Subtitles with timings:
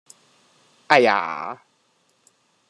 [0.87, 1.61] 「哎呀」